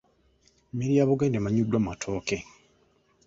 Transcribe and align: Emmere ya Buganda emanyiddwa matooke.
Emmere 0.71 0.93
ya 0.97 1.07
Buganda 1.09 1.37
emanyiddwa 1.39 1.77
matooke. 1.85 2.37